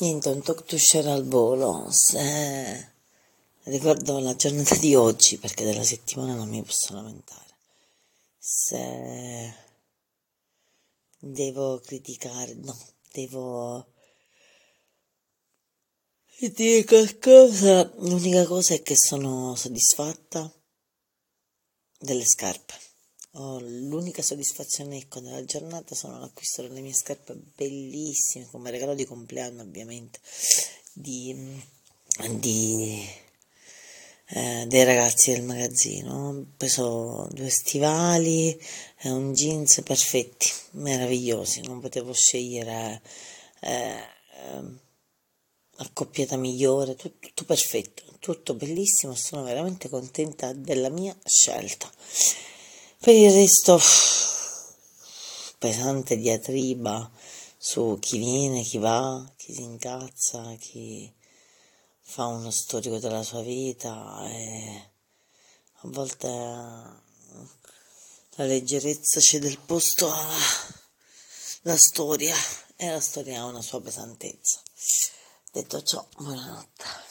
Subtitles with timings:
[0.00, 1.88] Niente, un talk to share al volo.
[1.90, 2.92] Se...
[3.64, 7.56] Ricordo la giornata di oggi perché della settimana non mi posso lamentare.
[8.38, 9.54] Se
[11.18, 12.78] devo criticare, no,
[13.12, 13.86] devo
[16.38, 17.92] dire qualcosa.
[17.96, 20.48] L'unica cosa è che sono soddisfatta
[21.98, 22.87] delle scarpe.
[23.40, 29.04] Oh, l'unica soddisfazione ecco, della giornata sono l'acquisto delle mie scarpe bellissime, come regalo di
[29.04, 30.18] compleanno ovviamente,
[30.92, 31.62] di,
[32.30, 33.08] di
[34.30, 36.28] eh, dei ragazzi del magazzino.
[36.28, 38.60] Ho preso due stivali
[38.98, 43.00] e un jeans perfetti, meravigliosi, non potevo scegliere
[43.60, 44.02] eh,
[45.76, 51.88] accoppiata migliore, tutto, tutto perfetto, tutto bellissimo, sono veramente contenta della mia scelta.
[53.00, 53.80] Per il resto,
[55.56, 57.08] pesante diatriba
[57.56, 61.14] su chi viene, chi va, chi si incazza, chi
[62.02, 64.90] fa uno storico della sua vita e
[65.74, 67.00] a volte la
[68.44, 72.34] leggerezza c'è del posto alla storia
[72.74, 74.60] e la storia ha una sua pesantezza.
[75.52, 77.07] Detto ciò, buonanotte.